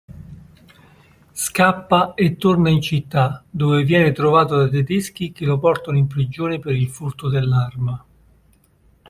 [1.33, 6.57] Scappa e torna in città dove viene trovato dai tedeschi che lo portano in prigione
[6.57, 8.03] per il furto dell'arma.